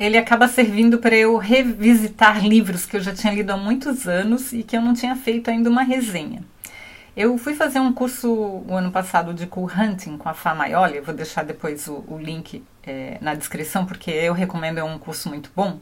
[0.00, 4.50] ele acaba servindo para eu revisitar livros que eu já tinha lido há muitos anos
[4.50, 6.42] e que eu não tinha feito ainda uma resenha.
[7.14, 8.32] Eu fui fazer um curso
[8.66, 12.02] o ano passado de cool hunting com a Fá Maioli, eu vou deixar depois o,
[12.08, 15.78] o link é, na descrição, porque eu recomendo, é um curso muito bom.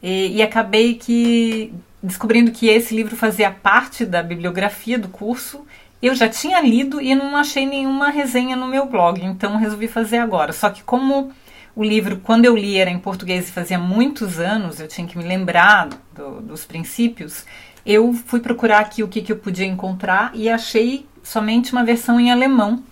[0.00, 5.66] E, e acabei que descobrindo que esse livro fazia parte da bibliografia do curso
[6.02, 10.18] eu já tinha lido e não achei nenhuma resenha no meu blog, então resolvi fazer
[10.18, 10.52] agora.
[10.52, 11.32] Só que como
[11.74, 15.16] o livro, quando eu li, era em português e fazia muitos anos, eu tinha que
[15.16, 17.46] me lembrar do, dos princípios.
[17.84, 22.20] Eu fui procurar aqui o que, que eu podia encontrar e achei somente uma versão
[22.20, 22.82] em alemão.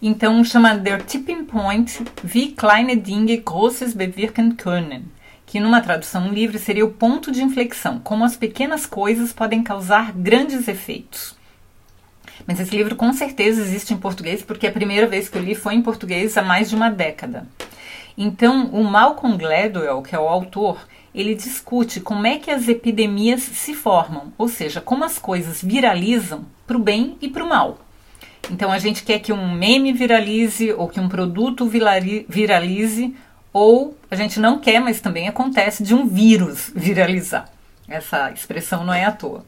[0.00, 5.04] Então chama Der Tipping Point, wie kleine Dinge Großes bewirken können,
[5.44, 10.12] que numa tradução livre seria o ponto de inflexão, como as pequenas coisas podem causar
[10.12, 11.36] grandes efeitos.
[12.46, 15.54] Mas esse livro com certeza existe em português, porque a primeira vez que eu li
[15.54, 17.46] foi em português há mais de uma década.
[18.24, 23.42] Então, o Malcolm Gladwell, que é o autor, ele discute como é que as epidemias
[23.42, 27.80] se formam, ou seja, como as coisas viralizam para o bem e para o mal.
[28.48, 33.12] Então, a gente quer que um meme viralize ou que um produto viralize,
[33.52, 37.50] ou a gente não quer, mas também acontece de um vírus viralizar.
[37.88, 39.44] Essa expressão não é à toa.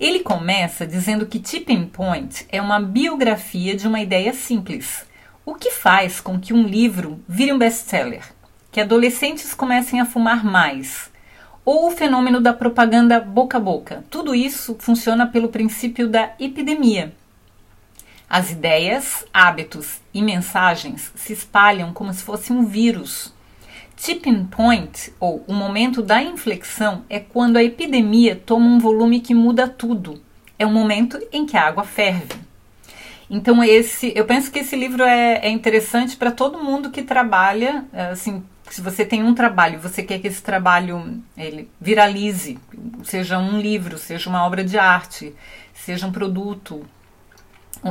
[0.00, 5.06] Ele começa dizendo que Tipping Point é uma biografia de uma ideia simples
[5.44, 8.22] o que faz com que um livro vire um best-seller?
[8.70, 11.10] Que adolescentes comecem a fumar mais?
[11.64, 14.04] Ou o fenômeno da propaganda boca a boca?
[14.08, 17.12] Tudo isso funciona pelo princípio da epidemia.
[18.30, 23.34] As ideias, hábitos e mensagens se espalham como se fosse um vírus.
[23.96, 29.34] Tipping point, ou o momento da inflexão, é quando a epidemia toma um volume que
[29.34, 30.22] muda tudo.
[30.58, 32.41] É o momento em que a água ferve.
[33.32, 37.86] Então esse, eu penso que esse livro é, é interessante para todo mundo que trabalha,
[38.10, 42.58] assim, se você tem um trabalho, você quer que esse trabalho ele viralize,
[43.02, 45.34] seja um livro, seja uma obra de arte,
[45.72, 46.84] seja um produto,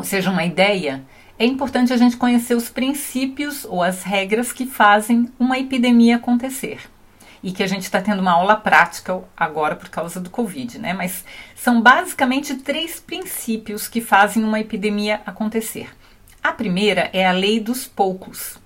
[0.04, 1.04] seja uma ideia,
[1.40, 6.82] é importante a gente conhecer os princípios ou as regras que fazem uma epidemia acontecer
[7.44, 10.94] e que a gente está tendo uma aula prática agora por causa do Covid, né?
[10.94, 11.26] Mas
[11.56, 15.90] são basicamente três princípios que fazem uma epidemia acontecer.
[16.44, 18.60] A primeira é a lei dos poucos.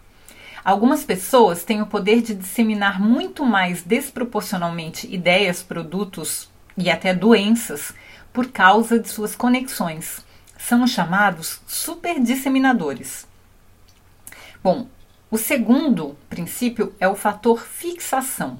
[0.63, 7.93] Algumas pessoas têm o poder de disseminar muito mais desproporcionalmente ideias, produtos e até doenças
[8.33, 10.25] por causa de suas conexões.
[10.57, 13.27] São os chamados superdisseminadores.
[14.63, 14.87] Bom,
[15.35, 18.57] o segundo princípio é o fator fixação.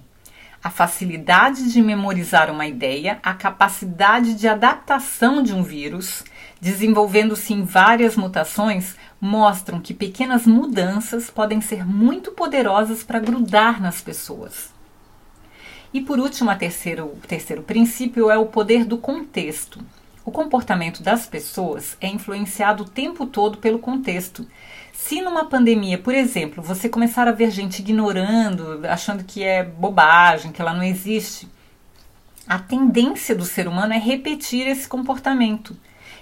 [0.62, 6.22] A facilidade de memorizar uma ideia, a capacidade de adaptação de um vírus,
[6.60, 14.02] desenvolvendo-se em várias mutações, mostram que pequenas mudanças podem ser muito poderosas para grudar nas
[14.02, 14.70] pessoas.
[15.94, 19.80] E por último, terceiro, o terceiro princípio é o poder do contexto.
[20.26, 24.46] O comportamento das pessoas é influenciado o tempo todo pelo contexto.
[24.98, 30.52] Se numa pandemia, por exemplo, você começar a ver gente ignorando, achando que é bobagem,
[30.52, 31.48] que ela não existe,
[32.48, 35.78] a tendência do ser humano é repetir esse comportamento.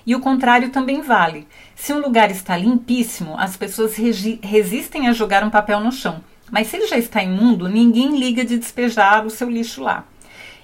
[0.05, 1.47] E o contrário também vale.
[1.75, 3.95] Se um lugar está limpíssimo, as pessoas
[4.41, 6.21] resistem a jogar um papel no chão.
[6.51, 10.03] Mas se ele já está imundo, ninguém liga de despejar o seu lixo lá.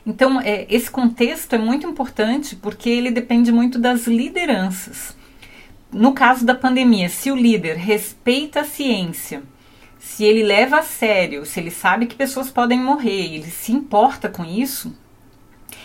[0.06, 5.16] Então, é, esse contexto é muito importante porque ele depende muito das lideranças.
[5.92, 9.42] No caso da pandemia, se o líder respeita a ciência,
[9.98, 14.30] se ele leva a sério, se ele sabe que pessoas podem morrer, ele se importa
[14.30, 14.96] com isso,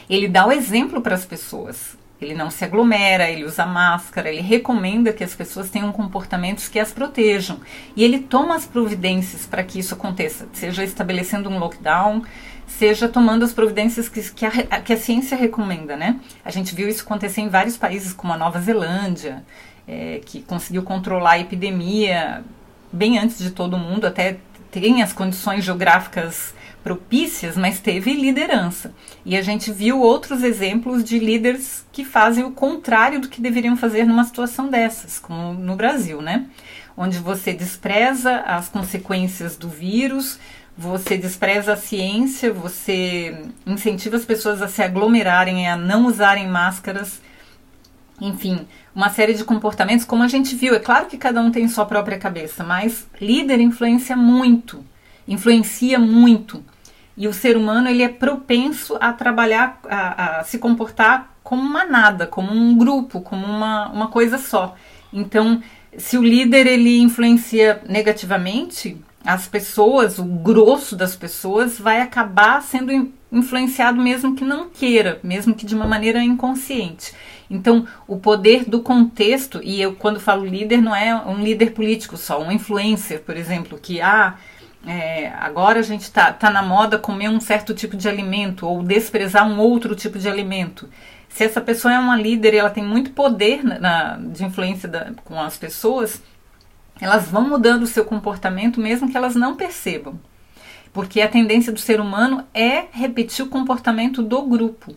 [0.08, 1.96] ele dá o exemplo para as pessoas.
[2.20, 6.78] Ele não se aglomera, ele usa máscara, ele recomenda que as pessoas tenham comportamentos que
[6.78, 7.60] as protejam.
[7.96, 12.22] E ele toma as providências para que isso aconteça, seja estabelecendo um lockdown,
[12.66, 16.20] seja tomando as providências que, que, a, que a ciência recomenda, né?
[16.44, 19.44] A gente viu isso acontecer em vários países, como a Nova Zelândia,
[19.86, 22.44] é, que conseguiu controlar a epidemia
[22.92, 24.38] bem antes de todo mundo, até
[24.70, 28.92] tem as condições geográficas propícias, mas teve liderança.
[29.24, 33.76] E a gente viu outros exemplos de líderes que fazem o contrário do que deveriam
[33.76, 36.46] fazer numa situação dessas, como no Brasil, né?
[36.96, 40.38] Onde você despreza as consequências do vírus,
[40.76, 43.34] você despreza a ciência, você
[43.66, 47.20] incentiva as pessoas a se aglomerarem, a não usarem máscaras,
[48.20, 50.74] enfim, uma série de comportamentos, como a gente viu.
[50.74, 54.84] É claro que cada um tem sua própria cabeça, mas líder influencia muito,
[55.26, 56.62] influencia muito.
[57.16, 62.26] E o ser humano ele é propenso a trabalhar, a, a se comportar como manada,
[62.26, 64.74] como um grupo, como uma, uma coisa só.
[65.12, 65.62] Então,
[65.96, 73.12] se o líder ele influencia negativamente, as pessoas, o grosso das pessoas, vai acabar sendo
[73.30, 77.12] influenciado mesmo que não queira, mesmo que de uma maneira inconsciente.
[77.50, 82.16] Então, o poder do contexto, e eu quando falo líder, não é um líder político
[82.16, 84.36] só, um influencer, por exemplo, que ah,
[84.86, 88.82] é, agora a gente está tá na moda comer um certo tipo de alimento ou
[88.82, 90.88] desprezar um outro tipo de alimento.
[91.28, 94.88] Se essa pessoa é uma líder e ela tem muito poder na, na de influência
[94.88, 96.22] da, com as pessoas,
[97.00, 100.18] elas vão mudando o seu comportamento mesmo que elas não percebam.
[100.92, 104.94] Porque a tendência do ser humano é repetir o comportamento do grupo.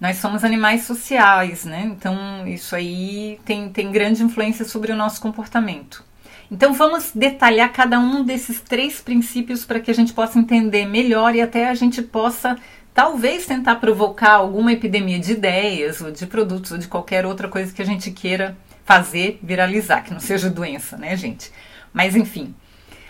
[0.00, 1.82] Nós somos animais sociais, né?
[1.84, 6.04] Então isso aí tem, tem grande influência sobre o nosso comportamento.
[6.50, 11.34] Então vamos detalhar cada um desses três princípios para que a gente possa entender melhor
[11.34, 12.56] e até a gente possa
[12.94, 17.72] talvez tentar provocar alguma epidemia de ideias ou de produtos ou de qualquer outra coisa
[17.72, 21.52] que a gente queira fazer viralizar, que não seja doença, né, gente?
[21.92, 22.54] Mas enfim,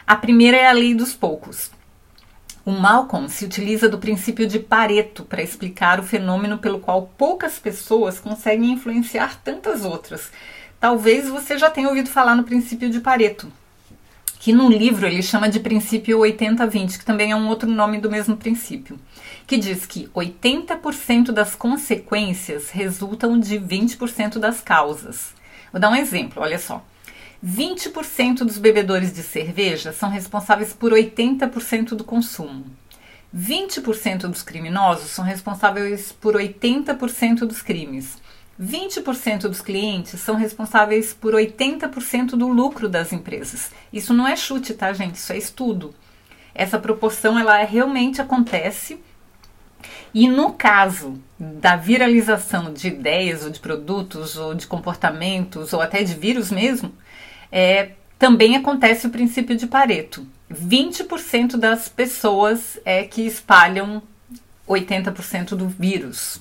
[0.06, 1.70] a primeira é a lei dos poucos.
[2.68, 7.58] O Malcolm se utiliza do princípio de Pareto para explicar o fenômeno pelo qual poucas
[7.58, 10.30] pessoas conseguem influenciar tantas outras.
[10.78, 13.50] Talvez você já tenha ouvido falar no princípio de Pareto,
[14.38, 18.10] que no livro ele chama de princípio 80-20, que também é um outro nome do
[18.10, 19.00] mesmo princípio,
[19.46, 25.32] que diz que 80% das consequências resultam de 20% das causas.
[25.72, 26.84] Vou dar um exemplo, olha só.
[27.44, 32.64] 20% dos bebedores de cerveja são responsáveis por 80% do consumo.
[33.34, 38.18] 20% dos criminosos são responsáveis por 80% dos crimes.
[38.60, 43.70] 20% dos clientes são responsáveis por 80% do lucro das empresas.
[43.92, 45.14] Isso não é chute, tá, gente?
[45.14, 45.94] Isso é estudo.
[46.52, 48.98] Essa proporção ela realmente acontece
[50.12, 56.02] e no caso da viralização de ideias ou de produtos ou de comportamentos ou até
[56.02, 56.92] de vírus mesmo,
[57.50, 60.26] é, também acontece o princípio de Pareto.
[60.50, 64.02] 20% das pessoas é que espalham
[64.68, 66.40] 80% do vírus.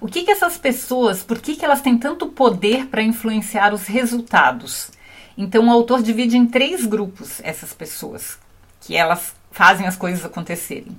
[0.00, 3.86] O que, que essas pessoas, por que, que elas têm tanto poder para influenciar os
[3.86, 4.90] resultados?
[5.36, 8.38] Então o autor divide em três grupos essas pessoas,
[8.80, 10.98] que elas fazem as coisas acontecerem.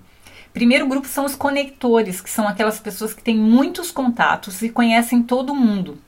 [0.53, 5.21] Primeiro grupo são os conectores, que são aquelas pessoas que têm muitos contatos e conhecem
[5.21, 5.99] todo mundo.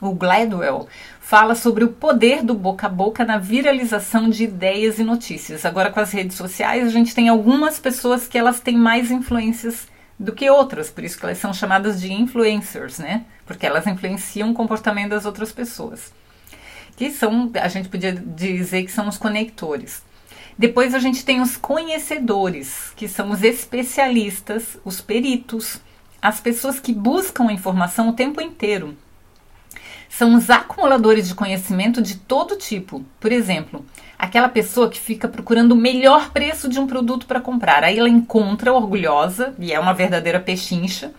[0.00, 0.88] O Gladwell
[1.24, 5.64] fala sobre o poder do boca a boca na viralização de ideias e notícias.
[5.64, 9.88] Agora com as redes sociais, a gente tem algumas pessoas que elas têm mais influências
[10.18, 13.24] do que outras, por isso que elas são chamadas de influencers, né?
[13.46, 16.12] Porque elas influenciam o comportamento das outras pessoas.
[16.94, 20.02] Que são, a gente podia dizer que são os conectores.
[20.58, 25.80] Depois a gente tem os conhecedores, que são os especialistas, os peritos,
[26.20, 28.94] as pessoas que buscam a informação o tempo inteiro.
[30.16, 33.04] São os acumuladores de conhecimento de todo tipo.
[33.18, 33.84] Por exemplo,
[34.16, 37.82] aquela pessoa que fica procurando o melhor preço de um produto para comprar.
[37.82, 41.12] Aí ela encontra orgulhosa, e é uma verdadeira pechincha,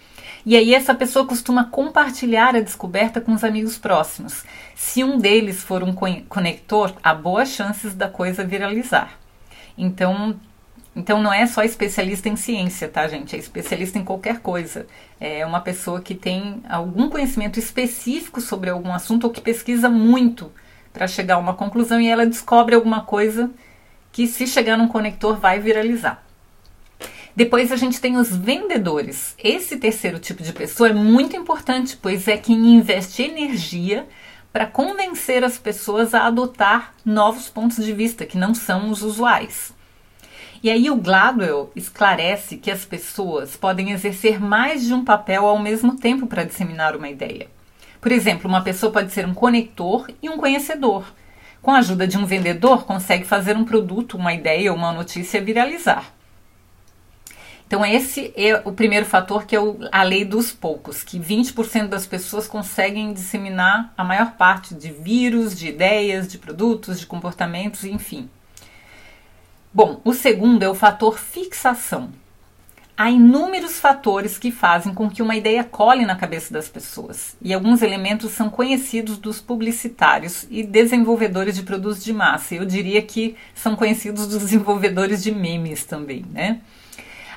[0.46, 4.46] e aí essa pessoa costuma compartilhar a descoberta com os amigos próximos.
[4.76, 5.94] Se um deles for um
[6.30, 9.20] conector, há boas chances da coisa viralizar.
[9.78, 10.40] Então,
[10.96, 13.36] então não é só especialista em ciência, tá, gente?
[13.36, 14.88] É especialista em qualquer coisa.
[15.20, 20.52] É uma pessoa que tem algum conhecimento específico sobre algum assunto ou que pesquisa muito
[20.94, 23.52] para chegar a uma conclusão e ela descobre alguma coisa
[24.14, 26.24] que se chegar num conector vai viralizar.
[27.36, 29.36] Depois a gente tem os vendedores.
[29.44, 34.08] Esse terceiro tipo de pessoa é muito importante, pois é quem investe energia
[34.54, 39.75] para convencer as pessoas a adotar novos pontos de vista que não são os usuais.
[40.64, 45.60] E aí o Gladwell esclarece que as pessoas podem exercer mais de um papel ao
[45.60, 47.48] mesmo tempo para disseminar uma ideia.
[48.02, 51.06] Por exemplo, uma pessoa pode ser um conector e um conhecedor.
[51.62, 55.44] Com a ajuda de um vendedor, consegue fazer um produto, uma ideia ou uma notícia
[55.44, 56.14] viralizar.
[57.68, 59.60] Então, esse é o primeiro fator, que é
[59.92, 65.58] a lei dos poucos, que 20% das pessoas conseguem disseminar a maior parte de vírus,
[65.58, 68.30] de ideias, de produtos, de comportamentos, enfim.
[69.76, 72.08] Bom, o segundo é o fator fixação.
[72.96, 77.54] Há inúmeros fatores que fazem com que uma ideia cole na cabeça das pessoas, e
[77.54, 82.56] alguns elementos são conhecidos dos publicitários e desenvolvedores de produtos de massa.
[82.56, 86.62] Eu diria que são conhecidos dos desenvolvedores de memes também, né?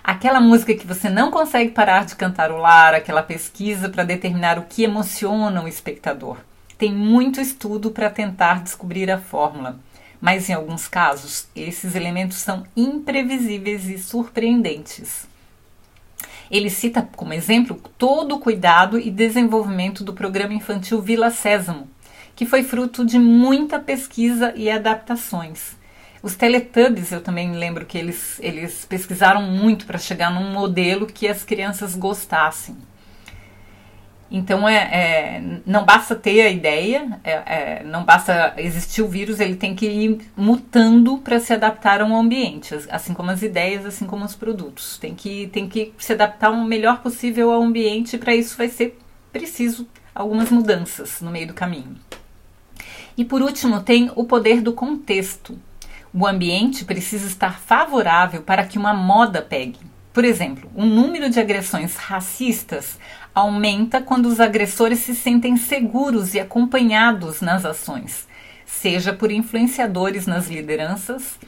[0.05, 4.85] Aquela música que você não consegue parar de cantarolar, aquela pesquisa para determinar o que
[4.85, 6.37] emociona o espectador.
[6.79, 9.81] Tem muito estudo para tentar descobrir a fórmula,
[10.21, 15.27] mas em alguns casos esses elementos são imprevisíveis e surpreendentes.
[16.51, 21.89] Ele cita como exemplo todo o cuidado e desenvolvimento do programa infantil Vila Sésamo,
[22.35, 25.77] que foi fruto de muita pesquisa e adaptações.
[26.23, 31.29] Os Teletubbies, eu também lembro que eles, eles pesquisaram muito para chegar num modelo que
[31.29, 32.77] as crianças gostassem.
[34.31, 39.41] Então, é, é, não basta ter a ideia, é, é não basta existir o vírus,
[39.41, 43.87] ele tem que ir mutando para se adaptar a um ambiente, assim como as ideias,
[43.87, 44.99] assim como os produtos.
[44.99, 48.69] Tem que, tem que se adaptar o melhor possível ao ambiente, e para isso vai
[48.69, 48.99] ser
[49.33, 51.97] preciso algumas mudanças no meio do caminho.
[53.17, 55.59] E por último, tem o poder do contexto.
[56.13, 59.81] O ambiente precisa estar favorável para que uma moda pegue.
[60.13, 62.99] Por exemplo, o número de agressões racistas
[63.39, 68.27] aumenta quando os agressores se sentem seguros e acompanhados nas ações,
[68.67, 71.39] seja por influenciadores nas lideranças,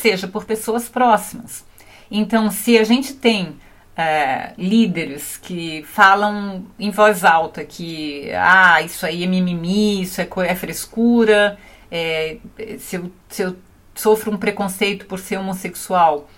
[0.00, 1.64] seja por pessoas próximas.
[2.10, 3.56] Então, se a gente tem
[3.96, 10.28] é, líderes que falam em voz alta que ah, isso aí é mimimi, isso é,
[10.46, 11.58] é frescura,
[11.90, 12.38] é,
[12.78, 13.56] se, eu, se eu
[13.94, 16.28] sofro um preconceito por ser homossexual,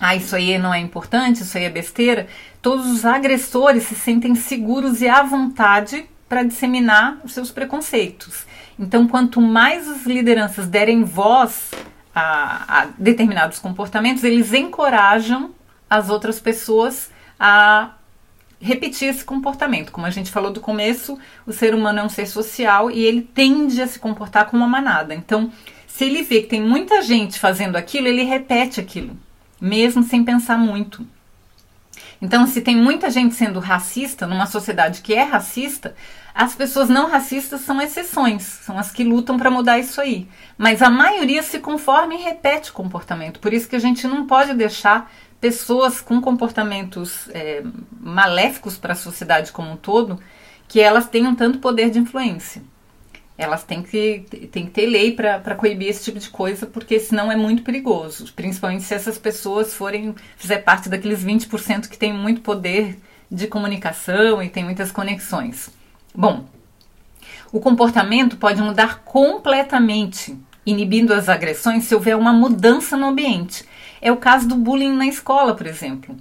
[0.00, 2.26] ah, isso aí não é importante, isso aí é besteira,
[2.62, 8.46] todos os agressores se sentem seguros e à vontade para disseminar os seus preconceitos.
[8.78, 11.70] Então, quanto mais as lideranças derem voz
[12.14, 15.50] a, a determinados comportamentos, eles encorajam
[15.88, 17.90] as outras pessoas a
[18.58, 19.92] repetir esse comportamento.
[19.92, 23.20] Como a gente falou do começo, o ser humano é um ser social e ele
[23.20, 25.14] tende a se comportar como uma manada.
[25.14, 25.52] Então,
[25.86, 29.14] se ele vê que tem muita gente fazendo aquilo, ele repete aquilo
[29.60, 31.06] mesmo sem pensar muito.
[32.22, 35.94] Então, se tem muita gente sendo racista numa sociedade que é racista,
[36.34, 40.28] as pessoas não racistas são exceções, são as que lutam para mudar isso aí.
[40.56, 43.40] Mas a maioria se conforma e repete o comportamento.
[43.40, 47.62] Por isso que a gente não pode deixar pessoas com comportamentos é,
[47.98, 50.20] maléficos para a sociedade como um todo,
[50.68, 52.62] que elas tenham tanto poder de influência
[53.40, 57.32] elas têm que, têm que ter lei para coibir esse tipo de coisa, porque senão
[57.32, 58.30] é muito perigoso.
[58.34, 62.98] Principalmente se essas pessoas forem fizer parte daqueles 20% que tem muito poder
[63.30, 65.70] de comunicação e tem muitas conexões.
[66.14, 66.44] Bom,
[67.50, 73.64] o comportamento pode mudar completamente, inibindo as agressões se houver uma mudança no ambiente.
[74.02, 76.14] É o caso do bullying na escola, por exemplo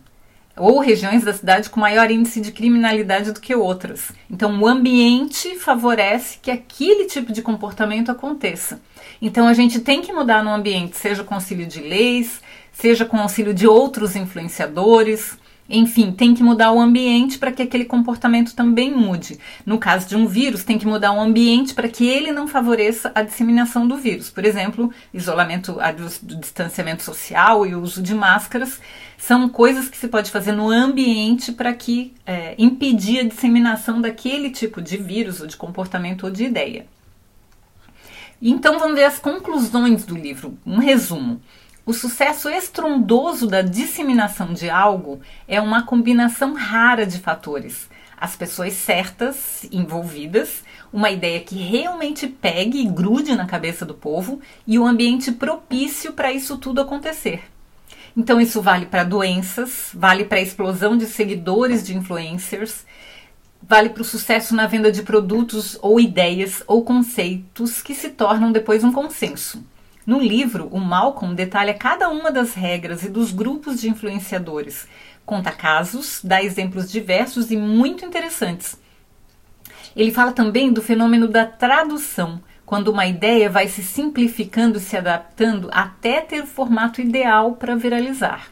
[0.60, 4.12] ou regiões da cidade com maior índice de criminalidade do que outras.
[4.30, 8.82] Então, o ambiente favorece que aquele tipo de comportamento aconteça.
[9.22, 12.42] Então, a gente tem que mudar no ambiente, seja com auxílio de leis,
[12.74, 15.38] seja com auxílio de outros influenciadores.
[15.70, 19.40] Enfim, tem que mudar o ambiente para que aquele comportamento também mude.
[19.64, 23.12] No caso de um vírus, tem que mudar o ambiente para que ele não favoreça
[23.14, 24.32] a disseminação do vírus.
[24.32, 25.78] Por exemplo, isolamento,
[26.40, 28.82] distanciamento social e o uso de máscaras
[29.16, 34.50] são coisas que se pode fazer no ambiente para que é, impedir a disseminação daquele
[34.50, 36.88] tipo de vírus ou de comportamento ou de ideia.
[38.42, 41.42] Então vamos ver as conclusões do livro, um resumo.
[41.90, 47.90] O sucesso estrondoso da disseminação de algo é uma combinação rara de fatores.
[48.16, 54.40] As pessoas certas envolvidas, uma ideia que realmente pegue e grude na cabeça do povo
[54.68, 57.42] e o um ambiente propício para isso tudo acontecer.
[58.16, 62.86] Então, isso vale para doenças, vale para a explosão de seguidores de influencers,
[63.64, 68.52] vale para o sucesso na venda de produtos ou ideias ou conceitos que se tornam
[68.52, 69.64] depois um consenso.
[70.10, 74.88] No livro, o Malcolm detalha cada uma das regras e dos grupos de influenciadores,
[75.24, 78.76] conta casos, dá exemplos diversos e muito interessantes.
[79.96, 84.98] Ele fala também do fenômeno da tradução, quando uma ideia vai se simplificando e se
[84.98, 88.48] adaptando até ter o formato ideal para viralizar.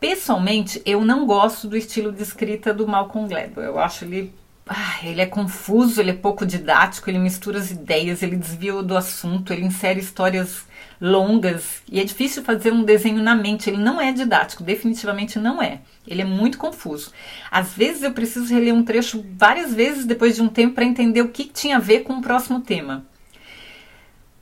[0.00, 3.72] Pessoalmente, eu não gosto do estilo de escrita do Malcolm Gladwell.
[3.72, 4.32] Eu acho ele
[4.68, 8.96] ah, ele é confuso, ele é pouco didático, ele mistura as ideias, ele desvia do
[8.96, 10.64] assunto, ele insere histórias
[11.00, 13.70] longas e é difícil fazer um desenho na mente.
[13.70, 15.80] Ele não é didático, definitivamente não é.
[16.06, 17.12] Ele é muito confuso.
[17.48, 21.22] Às vezes eu preciso reler um trecho várias vezes depois de um tempo para entender
[21.22, 23.06] o que tinha a ver com o próximo tema.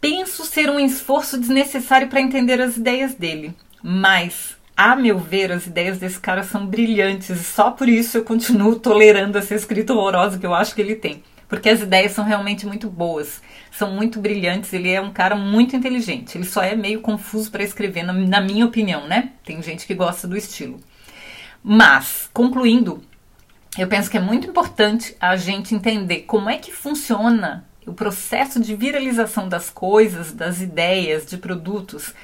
[0.00, 5.66] Penso ser um esforço desnecessário para entender as ideias dele, mas A meu ver, as
[5.66, 10.38] ideias desse cara são brilhantes e só por isso eu continuo tolerando essa escrita horrorosa
[10.38, 11.22] que eu acho que ele tem.
[11.48, 13.40] Porque as ideias são realmente muito boas,
[13.70, 14.72] são muito brilhantes.
[14.72, 16.36] Ele é um cara muito inteligente.
[16.36, 19.30] Ele só é meio confuso para escrever, na, na minha opinião, né?
[19.44, 20.80] Tem gente que gosta do estilo.
[21.62, 23.02] Mas, concluindo,
[23.78, 28.58] eu penso que é muito importante a gente entender como é que funciona o processo
[28.58, 32.14] de viralização das coisas, das ideias, de produtos.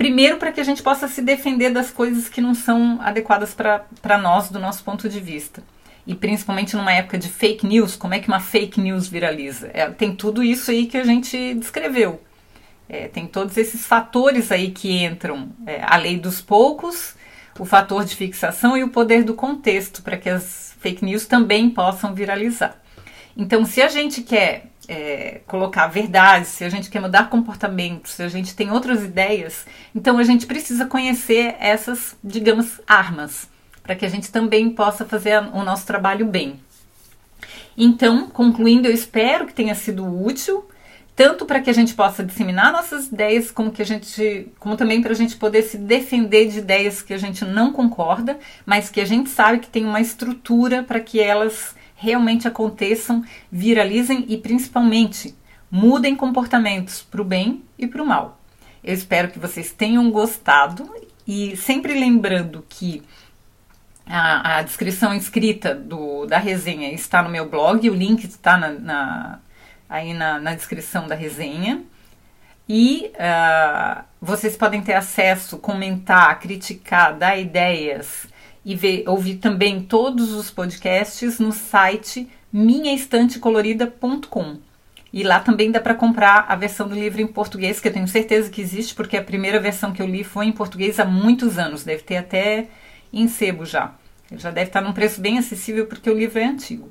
[0.00, 4.16] Primeiro, para que a gente possa se defender das coisas que não são adequadas para
[4.16, 5.62] nós, do nosso ponto de vista.
[6.06, 9.70] E principalmente numa época de fake news, como é que uma fake news viraliza?
[9.74, 12.18] É, tem tudo isso aí que a gente descreveu.
[12.88, 17.14] É, tem todos esses fatores aí que entram: é, a lei dos poucos,
[17.58, 21.68] o fator de fixação e o poder do contexto, para que as fake news também
[21.68, 22.80] possam viralizar.
[23.36, 28.24] Então, se a gente quer é, colocar verdades, se a gente quer mudar comportamentos, se
[28.24, 33.48] a gente tem outras ideias, então a gente precisa conhecer essas, digamos, armas,
[33.84, 36.58] para que a gente também possa fazer o nosso trabalho bem.
[37.78, 40.68] Então, concluindo, eu espero que tenha sido útil,
[41.14, 45.00] tanto para que a gente possa disseminar nossas ideias, como que a gente, como também
[45.00, 49.00] para a gente poder se defender de ideias que a gente não concorda, mas que
[49.00, 55.34] a gente sabe que tem uma estrutura para que elas realmente aconteçam, viralizem e principalmente
[55.70, 58.40] mudem comportamentos para o bem e para o mal.
[58.82, 60.90] Eu espero que vocês tenham gostado
[61.28, 63.02] e sempre lembrando que
[64.06, 68.70] a, a descrição escrita do, da resenha está no meu blog, o link está na,
[68.70, 69.38] na,
[69.86, 71.84] aí na, na, descrição da resenha.
[72.66, 78.29] E uh, vocês podem ter acesso, comentar, criticar, dar ideias
[78.64, 84.58] e ver, ouvir também todos os podcasts no site minhaestantecolorida.com.
[85.12, 88.06] E lá também dá para comprar a versão do livro em português, que eu tenho
[88.06, 91.58] certeza que existe, porque a primeira versão que eu li foi em português há muitos
[91.58, 92.68] anos, deve ter até
[93.12, 93.92] em sebo já.
[94.30, 96.88] Ele já deve estar num preço bem acessível porque o livro é antigo.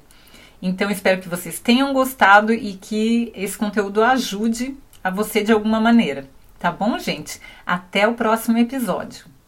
[0.61, 5.79] Então espero que vocês tenham gostado e que esse conteúdo ajude a você de alguma
[5.79, 6.27] maneira.
[6.59, 7.39] Tá bom, gente?
[7.65, 9.38] Até o próximo episódio.